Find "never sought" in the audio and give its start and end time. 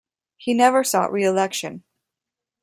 0.55-1.11